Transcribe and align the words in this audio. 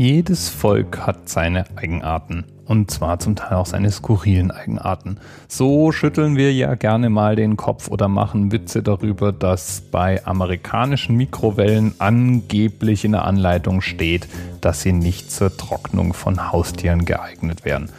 Jedes 0.00 0.48
Volk 0.48 1.06
hat 1.06 1.28
seine 1.28 1.66
Eigenarten. 1.76 2.46
Und 2.64 2.90
zwar 2.90 3.18
zum 3.18 3.36
Teil 3.36 3.58
auch 3.58 3.66
seine 3.66 3.90
skurrilen 3.90 4.50
Eigenarten. 4.50 5.18
So 5.46 5.92
schütteln 5.92 6.38
wir 6.38 6.54
ja 6.54 6.74
gerne 6.74 7.10
mal 7.10 7.36
den 7.36 7.58
Kopf 7.58 7.88
oder 7.88 8.08
machen 8.08 8.50
Witze 8.50 8.82
darüber, 8.82 9.30
dass 9.30 9.82
bei 9.82 10.24
amerikanischen 10.24 11.16
Mikrowellen 11.16 11.96
angeblich 11.98 13.04
in 13.04 13.12
der 13.12 13.26
Anleitung 13.26 13.82
steht, 13.82 14.26
dass 14.62 14.80
sie 14.80 14.92
nicht 14.92 15.30
zur 15.30 15.54
Trocknung 15.54 16.14
von 16.14 16.50
Haustieren 16.50 17.04
geeignet 17.04 17.66
werden. 17.66 17.90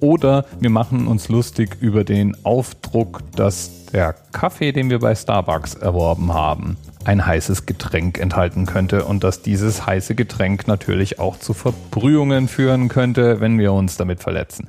Oder 0.00 0.44
wir 0.60 0.68
machen 0.68 1.06
uns 1.06 1.30
lustig 1.30 1.78
über 1.80 2.04
den 2.04 2.36
Aufdruck, 2.44 3.22
dass 3.34 3.81
der 3.92 4.14
Kaffee, 4.32 4.72
den 4.72 4.90
wir 4.90 4.98
bei 4.98 5.14
Starbucks 5.14 5.74
erworben 5.74 6.32
haben, 6.32 6.76
ein 7.04 7.24
heißes 7.24 7.66
Getränk 7.66 8.18
enthalten 8.18 8.66
könnte 8.66 9.04
und 9.04 9.24
dass 9.24 9.42
dieses 9.42 9.86
heiße 9.86 10.14
Getränk 10.14 10.66
natürlich 10.66 11.18
auch 11.18 11.38
zu 11.38 11.52
Verbrühungen 11.52 12.48
führen 12.48 12.88
könnte, 12.88 13.40
wenn 13.40 13.58
wir 13.58 13.72
uns 13.72 13.96
damit 13.96 14.20
verletzen. 14.20 14.68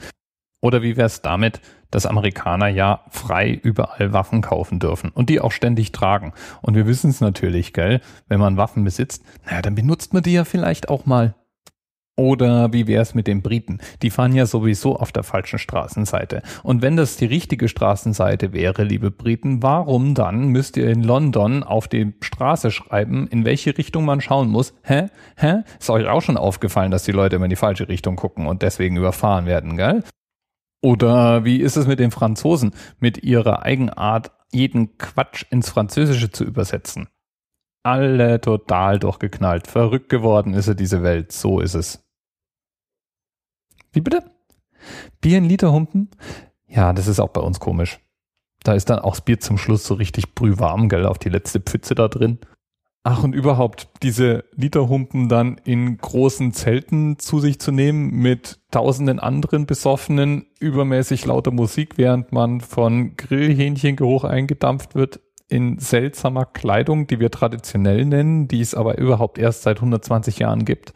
Oder 0.62 0.82
wie 0.82 0.96
wäre 0.96 1.08
es 1.08 1.22
damit, 1.22 1.62
dass 1.92 2.06
Amerikaner 2.06 2.70
ja 2.70 3.02
frei 3.10 3.52
überall 3.52 4.14
Waffen 4.14 4.42
kaufen 4.42 4.80
dürfen 4.80 5.12
und 5.12 5.30
die 5.30 5.40
auch 5.40 5.52
ständig 5.52 5.92
tragen. 5.92 6.34
Und 6.62 6.76
wir 6.76 6.88
wissen 6.88 7.12
es 7.12 7.22
natürlich, 7.22 7.74
gell, 7.74 8.02
wenn 8.28 8.40
man 8.40 8.58
Waffen 8.58 8.84
besitzt, 8.84 9.24
naja, 9.46 9.62
dann 9.62 9.76
benutzt 9.76 10.14
man 10.14 10.24
die 10.24 10.34
ja 10.34 10.46
vielleicht 10.46 10.90
auch 10.90 11.06
mal. 11.06 11.36
Oder 12.16 12.72
wie 12.72 12.86
wäre 12.86 13.02
es 13.02 13.16
mit 13.16 13.26
den 13.26 13.42
Briten? 13.42 13.80
Die 14.04 14.12
fahren 14.12 14.36
ja 14.36 14.46
sowieso 14.46 14.98
auf 14.98 15.12
der 15.12 15.24
falschen 15.24 15.58
Straßenseite. 15.58 16.44
Und 16.62 16.84
wenn 16.84 16.96
das 16.96 17.18
die 17.18 17.26
richtige 17.26 17.68
Straßenseite 17.68 18.54
wäre, 18.54 18.84
liebe 18.84 19.10
Briten, 19.10 19.64
warum 19.64 20.14
dann 20.14 20.50
müsst 20.50 20.78
ihr 20.78 20.92
in 20.92 21.02
London 21.02 21.64
auf 21.64 21.88
die 21.88 22.14
Straße 22.22 22.70
schreiben, 22.70 23.28
in 23.28 23.46
welche 23.46 23.76
Richtung 23.76 24.06
man 24.06 24.22
schauen 24.22 24.50
muss? 24.50 24.76
Hä? 24.84 25.08
Hä? 25.38 25.64
Ist 25.80 25.90
euch 25.90 26.08
auch 26.08 26.22
schon 26.22 26.38
aufgefallen, 26.38 26.92
dass 26.92 27.04
die 27.04 27.12
Leute 27.12 27.38
immer 27.38 27.46
in 27.46 27.50
die 27.50 27.56
falsche 27.56 27.88
Richtung 27.88 28.16
gucken 28.16 28.46
und 28.46 28.62
deswegen 28.62 28.96
überfahren 28.96 29.48
werden, 29.48 29.76
gell? 29.76 30.04
Oder 30.84 31.46
wie 31.46 31.62
ist 31.62 31.78
es 31.78 31.88
mit 31.88 32.00
den 32.00 32.12
Franzosen, 32.12 32.76
mit 33.00 33.24
ihrer 33.24 33.64
Eigenart, 33.64 34.32
jeden 34.52 35.00
Quatsch 35.00 35.46
ins 35.50 35.70
Französische 35.70 36.30
zu 36.30 36.44
übersetzen? 36.44 37.08
Alle 37.84 38.40
total 38.40 39.00
durchgeknallt. 39.00 39.68
Verrückt 39.68 40.10
geworden 40.10 40.54
ist 40.54 40.68
er 40.68 40.76
diese 40.76 41.02
Welt. 41.02 41.32
So 41.32 41.60
ist 41.60 41.74
es. 41.74 42.03
Wie 43.94 44.02
bitte? 44.02 44.24
Bier 45.22 45.38
in 45.38 45.46
Liter 45.46 45.72
humpen? 45.72 46.10
Ja, 46.68 46.92
das 46.92 47.08
ist 47.08 47.20
auch 47.20 47.30
bei 47.30 47.42
uns 47.42 47.60
komisch. 47.60 48.00
Da 48.64 48.74
ist 48.74 48.90
dann 48.90 49.00
auch 49.00 49.12
das 49.12 49.22
Bier 49.22 49.40
zum 49.40 49.58
Schluss 49.58 49.86
so 49.86 49.94
richtig 49.94 50.36
brühwarm, 50.36 50.90
gell, 50.90 51.06
auf 51.06 51.20
die 51.20 51.30
letzte 51.30 51.60
Pfütze 51.60 51.96
da 51.96 52.08
drin. 52.08 52.40
Ach, 53.06 53.22
und 53.22 53.36
überhaupt, 53.36 53.90
diese 54.02 54.46
Literhumpen 54.56 55.28
dann 55.28 55.58
in 55.66 55.98
großen 55.98 56.54
Zelten 56.54 57.20
zu 57.20 57.40
sich 57.40 57.60
zu 57.60 57.74
nehmen 57.74 58.12
mit 58.12 58.60
tausenden 58.72 59.20
anderen 59.20 59.66
Besoffenen, 59.66 60.46
übermäßig 60.62 61.26
lauter 61.26 61.52
Musik, 61.52 61.98
während 61.98 62.32
man 62.32 62.62
von 62.62 63.18
Grillhähnchengeruch 63.18 64.24
eingedampft 64.24 64.96
wird, 64.96 65.20
in 65.50 65.80
seltsamer 65.80 66.46
Kleidung, 66.46 67.06
die 67.06 67.20
wir 67.20 67.30
traditionell 67.30 68.06
nennen, 68.06 68.48
die 68.48 68.62
es 68.62 68.74
aber 68.74 68.98
überhaupt 68.98 69.38
erst 69.38 69.64
seit 69.64 69.78
120 69.78 70.40
Jahren 70.40 70.64
gibt. 70.64 70.94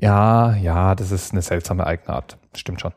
Ja, 0.00 0.54
ja, 0.56 0.94
das 0.94 1.10
ist 1.10 1.32
eine 1.32 1.42
seltsame 1.42 1.86
Eigenart. 1.86 2.38
Stimmt 2.54 2.80
schon. 2.80 2.92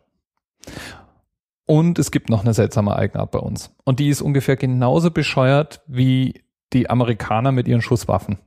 Und 1.66 1.98
es 1.98 2.12
gibt 2.12 2.30
noch 2.30 2.42
eine 2.42 2.54
seltsame 2.54 2.96
Eigenart 2.96 3.32
bei 3.32 3.40
uns. 3.40 3.74
Und 3.84 4.00
die 4.00 4.10
ist 4.10 4.22
ungefähr 4.22 4.56
genauso 4.56 5.10
bescheuert 5.10 5.82
wie 5.88 6.44
die 6.74 6.90
Amerikaner 6.90 7.52
mit 7.52 7.68
ihren 7.68 7.82
Schusswaffen. 7.82 8.38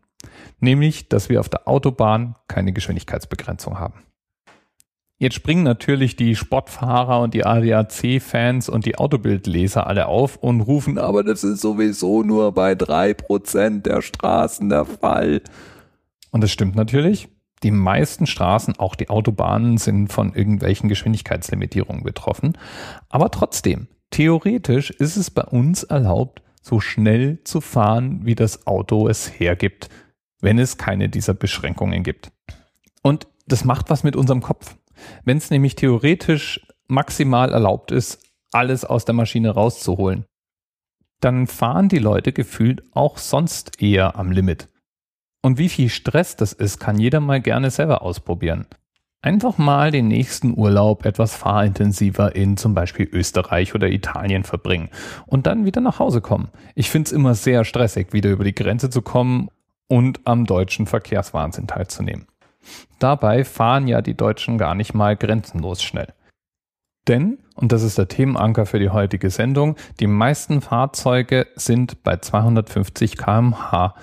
Nämlich, 0.61 1.09
dass 1.09 1.29
wir 1.29 1.41
auf 1.41 1.49
der 1.49 1.67
Autobahn 1.67 2.37
keine 2.47 2.73
Geschwindigkeitsbegrenzung 2.73 3.79
haben. 3.79 4.05
Jetzt 5.19 5.35
springen 5.35 5.65
natürlich 5.65 6.17
die 6.17 6.37
Sportfahrer 6.37 7.21
und 7.21 7.35
die 7.35 7.45
ADAC-Fans 7.45 8.69
und 8.69 8.85
die 8.85 8.99
Autobildleser 8.99 9.87
alle 9.87 10.07
auf 10.07 10.37
und 10.37 10.61
rufen, 10.61 10.99
aber 10.99 11.23
das 11.23 11.45
ist 11.45 11.61
sowieso 11.61 12.23
nur 12.23 12.53
bei 12.53 12.75
drei 12.75 13.15
Prozent 13.15 13.87
der 13.87 14.03
Straßen 14.03 14.69
der 14.69 14.85
Fall. 14.85 15.41
Und 16.31 16.43
das 16.43 16.51
stimmt 16.51 16.75
natürlich. 16.75 17.29
Die 17.65 17.71
meisten 17.71 18.27
Straßen, 18.27 18.79
auch 18.79 18.95
die 18.95 19.09
Autobahnen, 19.09 19.79
sind 19.79 20.13
von 20.13 20.35
irgendwelchen 20.35 20.91
Geschwindigkeitslimitierungen 20.91 22.05
betroffen. 22.05 22.59
Aber 23.09 23.31
trotzdem, 23.31 23.89
theoretisch 24.11 24.91
ist 24.91 25.17
es 25.17 25.31
bei 25.31 25.43
uns 25.43 25.83
erlaubt, 25.83 26.43
so 26.61 26.79
schnell 26.79 27.43
zu 27.45 27.63
fahren, 27.63 28.21
wie 28.25 28.35
das 28.35 28.67
Auto 28.67 29.09
es 29.09 29.41
hergibt, 29.41 29.89
wenn 30.43 30.59
es 30.59 30.77
keine 30.77 31.09
dieser 31.09 31.33
Beschränkungen 31.33 32.03
gibt. 32.03 32.33
Und 33.03 33.27
das 33.47 33.65
macht 33.65 33.89
was 33.89 34.05
mit 34.05 34.15
unserem 34.15 34.43
Kopf. 34.43 34.77
Wenn 35.25 35.39
es 35.39 35.51
nämlich 35.51 35.75
theoretisch 35.75 36.67
maximal 36.87 37.51
erlaubt 37.51 37.93
ist, 37.93 38.23
alles 38.53 38.85
aus 38.85 39.07
der 39.07 39.15
Maschine 39.15 39.51
rauszuholen, 39.51 40.27
dann 41.21 41.47
fahren 41.47 41.89
die 41.89 41.99
Leute 41.99 42.33
gefühlt 42.33 42.83
auch 42.93 43.17
sonst 43.17 43.81
eher 43.81 44.17
am 44.17 44.33
Limit. 44.33 44.69
Und 45.45 45.59
wie 45.59 45.69
viel 45.69 45.91
Stress 45.91 46.37
das 46.37 46.55
ist, 46.55 46.81
kann 46.81 46.99
jeder 46.99 47.21
mal 47.21 47.39
gerne 47.39 47.71
selber 47.71 48.01
ausprobieren. 48.01 48.65
Einfach 49.21 49.59
mal 49.59 49.91
den 49.91 50.09
nächsten 50.09 50.57
Urlaub 50.57 51.05
etwas 51.05 51.37
fahrintensiver 51.37 52.35
in 52.35 52.57
zum 52.57 52.73
Beispiel 52.73 53.07
Österreich 53.13 53.75
oder 53.75 53.89
Italien 53.89 54.45
verbringen 54.45 54.89
und 55.27 55.47
dann 55.47 55.67
wieder 55.67 55.83
nach 55.83 55.99
Hause 55.99 56.23
kommen. 56.23 56.49
Ich 56.75 56.89
finde 56.89 57.09
es 57.09 57.13
immer 57.13 57.35
sehr 57.35 57.67
stressig, 57.67 58.15
wieder 58.15 58.31
über 58.31 58.45
die 58.45 58.55
Grenze 58.55 58.89
zu 58.89 59.03
kommen 59.03 59.51
und 59.87 60.21
am 60.25 60.47
deutschen 60.47 60.87
Verkehrswahnsinn 60.87 61.67
teilzunehmen. 61.67 62.27
Dabei 62.99 63.45
fahren 63.45 63.87
ja 63.87 64.01
die 64.01 64.17
Deutschen 64.17 64.57
gar 64.57 64.75
nicht 64.75 64.95
mal 64.95 65.15
grenzenlos 65.15 65.83
schnell. 65.83 66.15
Denn, 67.07 67.37
und 67.55 67.71
das 67.71 67.83
ist 67.83 67.99
der 67.99 68.09
Themenanker 68.09 68.65
für 68.65 68.79
die 68.79 68.89
heutige 68.89 69.29
Sendung, 69.29 69.77
die 70.01 70.07
meisten 70.07 70.63
Fahrzeuge 70.63 71.49
sind 71.55 72.03
bei 72.03 72.17
250 72.17 73.19
kmh 73.19 73.95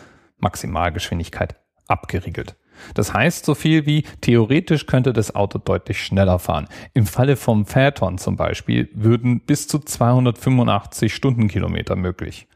Maximalgeschwindigkeit 0.42 1.56
abgeriegelt. 1.88 2.56
Das 2.94 3.14
heißt 3.14 3.46
so 3.46 3.54
viel 3.54 3.86
wie 3.86 4.04
theoretisch 4.22 4.88
könnte 4.88 5.14
das 5.14 5.36
Auto 5.36 5.60
deutlich 5.60 6.04
schneller 6.04 6.40
fahren. 6.40 6.68
Im 6.94 7.06
Falle 7.06 7.36
vom 7.36 7.66
Phaeton 7.66 8.18
zum 8.18 8.36
Beispiel 8.38 8.90
würden 8.94 9.42
bis 9.42 9.68
zu 9.68 9.80
285 9.80 11.14
Stundenkilometer 11.14 11.96
möglich. 11.96 12.48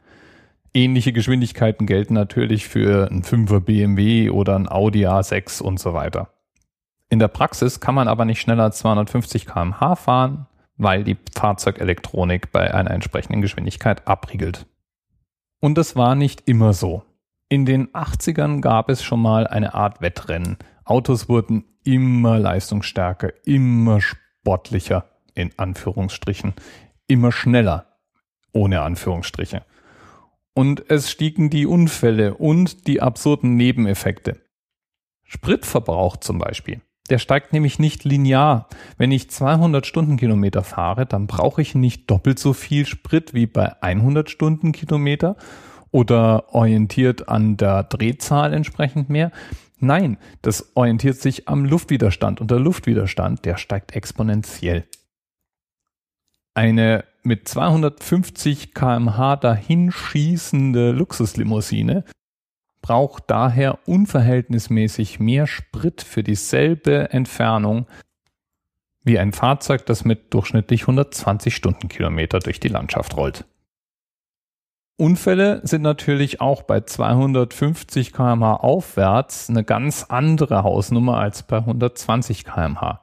Ähnliche 0.74 1.14
Geschwindigkeiten 1.14 1.86
gelten 1.86 2.14
natürlich 2.14 2.68
für 2.68 3.10
ein 3.10 3.24
5er 3.24 3.62
BMW 3.62 4.30
oder 4.30 4.56
ein 4.56 4.68
Audi 4.70 5.08
A6 5.08 5.62
und 5.62 5.80
so 5.80 5.94
weiter. 5.94 6.30
In 7.10 7.20
der 7.20 7.28
Praxis 7.30 7.80
kann 7.80 7.96
man 7.96 8.08
aber 8.08 8.26
nicht 8.26 8.42
schneller 8.42 8.64
als 8.64 8.80
250 8.80 9.46
kmh 9.46 9.96
fahren, 9.96 10.48
weil 10.76 11.04
die 11.04 11.18
Fahrzeugelektronik 11.34 12.52
bei 12.52 12.74
einer 12.74 12.92
entsprechenden 12.92 13.42
Geschwindigkeit 13.42 14.08
abriegelt. 14.08 14.66
Und 15.62 15.78
das 15.78 15.96
war 15.96 16.16
nicht 16.16 16.44
immer 16.46 16.74
so. 16.74 17.04
In 17.48 17.66
den 17.66 17.90
80ern 17.90 18.60
gab 18.60 18.90
es 18.90 19.04
schon 19.04 19.22
mal 19.22 19.46
eine 19.46 19.76
Art 19.76 20.02
Wettrennen. 20.02 20.58
Autos 20.84 21.30
wurden 21.30 21.66
immer 21.84 22.40
leistungsstärker, 22.40 23.34
immer 23.46 24.02
sportlicher, 24.02 25.12
in 25.36 25.52
Anführungsstrichen, 25.58 26.56
immer 27.06 27.32
schneller, 27.32 28.00
ohne 28.52 28.82
Anführungsstriche. 28.82 29.64
Und 30.56 30.90
es 30.90 31.12
stiegen 31.12 31.52
die 31.52 31.68
Unfälle 31.68 32.34
und 32.34 32.88
die 32.88 33.02
absurden 33.02 33.56
Nebeneffekte. 33.56 34.42
Spritverbrauch 35.24 36.18
zum 36.18 36.40
Beispiel. 36.40 36.82
Der 37.12 37.20
steigt 37.20 37.54
nämlich 37.54 37.78
nicht 37.78 38.04
linear. 38.06 38.70
Wenn 38.98 39.12
ich 39.12 39.30
200 39.30 39.86
Stundenkilometer 39.86 40.64
fahre, 40.64 41.06
dann 41.06 41.28
brauche 41.28 41.62
ich 41.62 41.76
nicht 41.76 42.10
doppelt 42.10 42.40
so 42.40 42.54
viel 42.54 42.88
Sprit 42.88 43.36
wie 43.36 43.46
bei 43.46 43.80
100 43.84 44.32
Stundenkilometer 44.32 45.36
oder 45.96 46.54
orientiert 46.54 47.30
an 47.30 47.56
der 47.56 47.84
Drehzahl 47.84 48.54
entsprechend 48.54 49.10
mehr. 49.10 49.32
Nein, 49.80 50.18
das 50.42 50.76
orientiert 50.76 51.22
sich 51.22 51.48
am 51.48 51.64
Luftwiderstand 51.64 52.42
und 52.42 52.52
der 52.52 52.60
Luftwiderstand, 52.60 53.46
der 53.46 53.56
steigt 53.56 53.96
exponentiell. 53.96 54.84
Eine 56.54 57.06
mit 57.24 57.48
250 57.48 58.74
kmh 58.74 59.38
dahinschießende 59.38 60.92
Luxuslimousine 60.92 62.04
braucht 62.82 63.24
daher 63.28 63.80
unverhältnismäßig 63.88 65.22
mehr 65.22 65.48
Sprit 65.48 66.02
für 66.02 66.24
dieselbe 66.24 67.14
Entfernung 67.14 67.88
wie 69.06 69.18
ein 69.18 69.32
Fahrzeug, 69.32 69.86
das 69.86 70.04
mit 70.04 70.34
durchschnittlich 70.34 70.82
120 70.82 71.56
Stundenkilometer 71.56 72.40
durch 72.40 72.60
die 72.60 72.68
Landschaft 72.68 73.16
rollt. 73.16 73.46
Unfälle 74.98 75.60
sind 75.64 75.82
natürlich 75.82 76.40
auch 76.40 76.64
bei 76.64 76.82
250 76.82 78.14
kmh 78.14 78.56
aufwärts 78.56 79.50
eine 79.50 79.66
ganz 79.66 80.06
andere 80.08 80.64
Hausnummer 80.64 81.18
als 81.18 81.44
bei 81.44 81.58
120 81.58 82.46
kmh. 82.46 83.02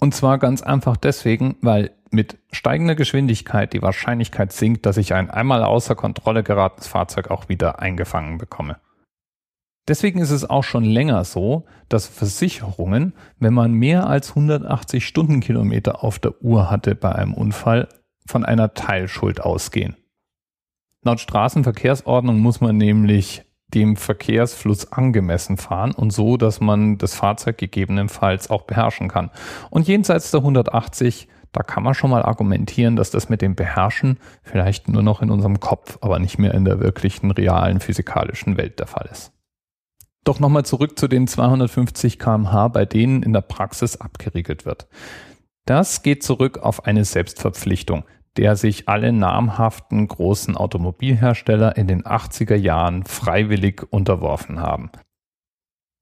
Und 0.00 0.14
zwar 0.14 0.38
ganz 0.38 0.62
einfach 0.62 0.96
deswegen, 0.96 1.56
weil 1.60 1.90
mit 2.10 2.38
steigender 2.52 2.94
Geschwindigkeit 2.94 3.72
die 3.72 3.82
Wahrscheinlichkeit 3.82 4.52
sinkt, 4.52 4.86
dass 4.86 4.96
ich 4.96 5.12
ein 5.12 5.28
einmal 5.28 5.64
außer 5.64 5.96
Kontrolle 5.96 6.44
geratenes 6.44 6.86
Fahrzeug 6.86 7.32
auch 7.32 7.48
wieder 7.48 7.80
eingefangen 7.80 8.38
bekomme. 8.38 8.76
Deswegen 9.88 10.20
ist 10.20 10.30
es 10.30 10.48
auch 10.48 10.64
schon 10.64 10.84
länger 10.84 11.24
so, 11.24 11.64
dass 11.88 12.06
Versicherungen, 12.06 13.14
wenn 13.38 13.54
man 13.54 13.72
mehr 13.72 14.06
als 14.06 14.30
180 14.30 15.04
Stundenkilometer 15.04 16.04
auf 16.04 16.18
der 16.18 16.40
Uhr 16.42 16.70
hatte 16.70 16.94
bei 16.94 17.12
einem 17.12 17.34
Unfall, 17.34 17.88
von 18.26 18.44
einer 18.44 18.74
Teilschuld 18.74 19.40
ausgehen. 19.40 19.96
Laut 21.04 21.20
Straßenverkehrsordnung 21.20 22.38
muss 22.38 22.60
man 22.60 22.76
nämlich 22.76 23.44
dem 23.68 23.96
Verkehrsfluss 23.96 24.92
angemessen 24.92 25.58
fahren 25.58 25.92
und 25.92 26.10
so, 26.10 26.36
dass 26.36 26.60
man 26.60 26.98
das 26.98 27.14
Fahrzeug 27.14 27.58
gegebenenfalls 27.58 28.50
auch 28.50 28.62
beherrschen 28.62 29.08
kann. 29.08 29.30
Und 29.70 29.86
jenseits 29.86 30.30
der 30.30 30.40
180, 30.40 31.28
da 31.52 31.62
kann 31.62 31.82
man 31.82 31.94
schon 31.94 32.10
mal 32.10 32.22
argumentieren, 32.22 32.96
dass 32.96 33.10
das 33.10 33.28
mit 33.28 33.42
dem 33.42 33.54
Beherrschen 33.54 34.18
vielleicht 34.42 34.88
nur 34.88 35.02
noch 35.02 35.22
in 35.22 35.30
unserem 35.30 35.60
Kopf, 35.60 35.98
aber 36.00 36.18
nicht 36.18 36.38
mehr 36.38 36.54
in 36.54 36.64
der 36.64 36.80
wirklichen 36.80 37.30
realen 37.30 37.80
physikalischen 37.80 38.56
Welt 38.56 38.78
der 38.78 38.86
Fall 38.86 39.08
ist. 39.10 39.32
Doch 40.24 40.40
nochmal 40.40 40.64
zurück 40.64 40.98
zu 40.98 41.08
den 41.08 41.26
250 41.26 42.18
kmh, 42.18 42.68
bei 42.68 42.84
denen 42.84 43.22
in 43.22 43.32
der 43.32 43.40
Praxis 43.40 43.96
abgeriegelt 44.00 44.66
wird. 44.66 44.88
Das 45.64 46.02
geht 46.02 46.22
zurück 46.22 46.58
auf 46.58 46.86
eine 46.86 47.04
Selbstverpflichtung, 47.04 48.04
der 48.38 48.54
sich 48.54 48.88
alle 48.88 49.12
namhaften 49.12 50.06
großen 50.06 50.56
Automobilhersteller 50.56 51.76
in 51.76 51.88
den 51.88 52.04
80er 52.04 52.54
Jahren 52.54 53.04
freiwillig 53.04 53.82
unterworfen 53.90 54.60
haben. 54.60 54.90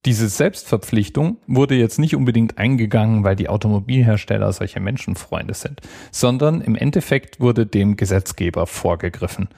Diese 0.05 0.29
Selbstverpflichtung 0.29 1.39
wurde 1.47 1.75
jetzt 1.75 1.99
nicht 1.99 2.15
unbedingt 2.15 2.59
eingegangen, 2.59 3.25
weil 3.25 3.37
die 3.37 3.49
Automobilhersteller 3.49 4.53
solche 4.53 4.81
Menschenfreunde 4.81 5.55
sind, 5.55 5.81
sondern 6.13 6.61
im 6.61 6.77
Endeffekt 6.77 7.41
wurde 7.41 7.67
dem 7.67 7.97
Gesetzgeber 7.97 8.67
vorgegriffen. 8.67 9.49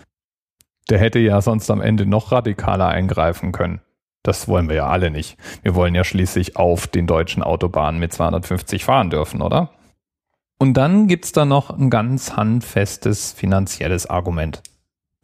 Der 0.89 1.01
hätte 1.01 1.19
ja 1.19 1.43
sonst 1.43 1.71
am 1.71 1.83
Ende 1.83 2.07
noch 2.07 2.31
radikaler 2.31 2.89
eingreifen 2.89 3.51
können. 3.51 3.81
Das 4.23 4.47
wollen 4.47 4.69
wir 4.69 4.77
ja 4.77 4.87
alle 4.87 5.11
nicht. 5.11 5.37
Wir 5.63 5.75
wollen 5.75 5.97
ja 5.97 6.05
schließlich 6.05 6.57
auf 6.57 6.87
den 6.87 7.09
deutschen 7.09 7.43
Autobahnen 7.43 8.01
mit 8.01 8.13
250 8.13 8.85
fahren 8.85 9.11
dürfen, 9.11 9.43
oder? 9.43 9.71
Und 10.59 10.75
dann 10.75 11.07
gibt's 11.07 11.33
da 11.33 11.45
noch 11.45 11.71
ein 11.71 11.89
ganz 11.89 12.37
handfestes 12.37 13.33
finanzielles 13.33 14.07
Argument. 14.07 14.63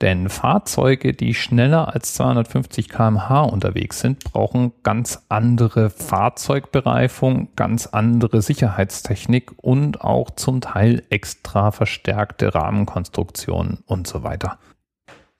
Denn 0.01 0.29
Fahrzeuge, 0.29 1.13
die 1.13 1.35
schneller 1.35 1.95
als 1.95 2.15
250 2.15 2.89
kmh 2.89 3.43
unterwegs 3.43 4.01
sind, 4.01 4.25
brauchen 4.25 4.73
ganz 4.83 5.25
andere 5.29 5.89
Fahrzeugbereifung, 5.89 7.49
ganz 7.57 7.87
andere 7.87 8.43
Sicherheitstechnik 8.43 9.53
und 9.57 10.03
auch 10.03 10.31
zum 10.31 10.61
Teil 10.61 11.05
extra 11.11 11.71
verstärkte 11.71 12.55
Rahmenkonstruktionen 12.55 13.85
und 13.87 14.07
so 14.07 14.25
weiter. 14.25 14.59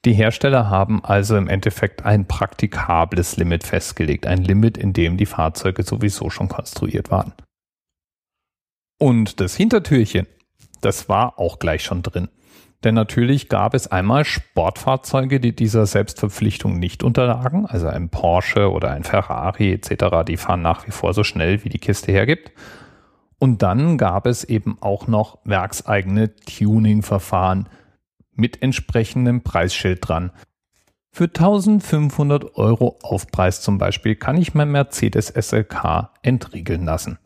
Die 0.05 0.15
Hersteller 0.15 0.71
haben 0.71 1.05
also 1.05 1.37
im 1.37 1.49
Endeffekt 1.49 2.05
ein 2.05 2.27
praktikables 2.27 3.37
Limit 3.37 3.65
festgelegt, 3.65 4.27
ein 4.27 4.43
Limit, 4.43 4.77
in 4.77 4.93
dem 4.93 5.17
die 5.17 5.27
Fahrzeuge 5.27 5.83
sowieso 5.83 6.31
schon 6.31 6.49
konstruiert 6.49 7.11
waren. 7.11 7.33
Und 9.05 9.39
das 9.39 9.55
Hintertürchen, 9.55 10.27
das 10.81 11.11
war 11.11 11.39
auch 11.39 11.59
gleich 11.59 11.85
schon 11.85 12.03
drin. 12.03 12.31
Denn 12.85 12.95
natürlich 12.95 13.51
gab 13.51 13.75
es 13.75 13.87
einmal 13.87 14.25
Sportfahrzeuge, 14.25 15.41
die 15.41 15.55
dieser 15.55 15.85
Selbstverpflichtung 15.85 16.79
nicht 16.79 17.03
unterlagen, 17.03 17.67
also 17.67 17.87
ein 17.89 18.09
Porsche 18.09 18.73
oder 18.73 18.93
ein 18.93 19.05
Ferrari 19.05 19.75
etc., 19.75 20.25
die 20.27 20.39
fahren 20.39 20.63
nach 20.63 20.87
wie 20.87 20.91
vor 20.91 21.13
so 21.13 21.23
schnell, 21.23 21.63
wie 21.65 21.69
die 21.69 21.81
Kiste 21.81 22.13
hergibt. 22.13 22.53
Und 23.39 23.61
dann 23.61 23.99
gab 23.99 24.25
es 24.25 24.43
eben 24.43 24.79
auch 24.81 25.07
noch 25.07 25.37
werkseigene 25.45 26.35
Tuning-Verfahren, 26.37 27.69
mit 28.33 28.63
entsprechendem 28.63 29.43
Preisschild 29.43 30.09
dran. 30.09 30.31
Für 31.11 31.25
1500 31.25 32.57
Euro 32.57 32.99
Aufpreis 33.03 33.61
zum 33.61 33.77
Beispiel 33.77 34.17
kann 34.17 34.39
ich 34.39 34.55
mein 34.55 34.73
Mercedes 34.73 35.29
SLK 35.29 36.09
entriegeln 36.23 36.87
lassen. 36.87 37.19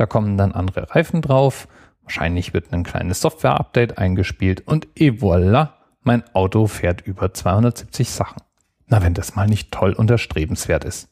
Da 0.00 0.06
kommen 0.06 0.38
dann 0.38 0.52
andere 0.52 0.94
Reifen 0.94 1.20
drauf, 1.20 1.68
wahrscheinlich 2.04 2.54
wird 2.54 2.72
ein 2.72 2.84
kleines 2.84 3.20
Software-Update 3.20 3.98
eingespielt 3.98 4.66
und 4.66 4.88
et 4.94 5.20
voilà, 5.20 5.74
mein 6.00 6.24
Auto 6.34 6.68
fährt 6.68 7.02
über 7.02 7.34
270 7.34 8.08
Sachen. 8.08 8.40
Na, 8.86 9.02
wenn 9.02 9.12
das 9.12 9.36
mal 9.36 9.46
nicht 9.46 9.72
toll 9.72 9.92
und 9.92 10.10
erstrebenswert 10.10 10.86
ist. 10.86 11.10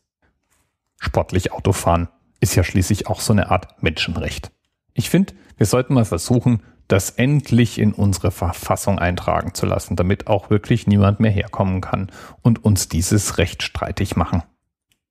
Sportlich 0.98 1.52
Autofahren 1.52 2.08
ist 2.40 2.54
ja 2.54 2.64
schließlich 2.64 3.08
auch 3.08 3.20
so 3.20 3.34
eine 3.34 3.50
Art 3.50 3.82
Menschenrecht. 3.82 4.52
Ich 4.94 5.10
finde, 5.10 5.34
wir 5.58 5.66
sollten 5.66 5.92
mal 5.92 6.06
versuchen, 6.06 6.62
das 6.86 7.10
endlich 7.10 7.78
in 7.78 7.92
unsere 7.92 8.30
Verfassung 8.30 8.98
eintragen 8.98 9.52
zu 9.52 9.66
lassen, 9.66 9.96
damit 9.96 10.28
auch 10.28 10.48
wirklich 10.48 10.86
niemand 10.86 11.20
mehr 11.20 11.30
herkommen 11.30 11.82
kann 11.82 12.10
und 12.40 12.64
uns 12.64 12.88
dieses 12.88 13.36
Recht 13.36 13.62
streitig 13.62 14.16
machen. 14.16 14.44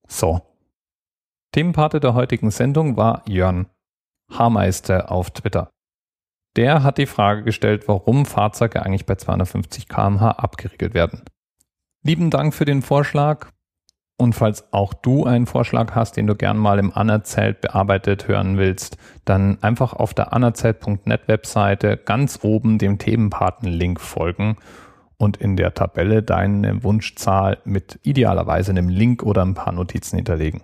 So. 0.08 0.47
Themenpate 1.52 2.00
der 2.00 2.14
heutigen 2.14 2.52
Sendung 2.52 2.98
war 2.98 3.24
Jörn 3.28 3.68
Haarmeister 4.32 5.12
auf 5.12 5.32
Twitter. 5.32 5.72
Der 6.56 6.84
hat 6.84 6.98
die 6.98 7.06
Frage 7.06 7.44
gestellt, 7.44 7.88
warum 7.88 8.26
Fahrzeuge 8.26 8.84
eigentlich 8.84 9.06
bei 9.06 9.16
250 9.16 9.88
kmh 9.88 10.32
abgeriegelt 10.32 10.94
werden. 10.94 11.24
Lieben 12.04 12.30
Dank 12.30 12.54
für 12.54 12.66
den 12.66 12.82
Vorschlag. 12.82 13.52
Und 14.20 14.34
falls 14.34 14.74
auch 14.74 14.96
du 14.96 15.26
einen 15.26 15.46
Vorschlag 15.46 15.94
hast, 15.94 16.18
den 16.18 16.26
du 16.26 16.36
gern 16.36 16.58
mal 16.58 16.80
im 16.80 16.92
Anerzählt 16.92 17.62
bearbeitet 17.62 18.28
hören 18.28 18.58
willst, 18.58 18.98
dann 19.26 19.62
einfach 19.62 19.94
auf 19.94 20.16
der 20.16 20.34
anerzählt.net 20.34 21.28
Webseite 21.28 21.98
ganz 21.98 22.40
oben 22.42 22.80
dem 22.80 22.98
Themenpaten-Link 22.98 24.02
folgen 24.02 24.58
und 25.18 25.38
in 25.38 25.56
der 25.56 25.76
Tabelle 25.76 26.24
deine 26.24 26.84
Wunschzahl 26.84 27.60
mit 27.64 28.00
idealerweise 28.02 28.72
einem 28.72 28.90
Link 28.90 29.22
oder 29.22 29.46
ein 29.46 29.54
paar 29.54 29.74
Notizen 29.74 30.16
hinterlegen. 30.16 30.64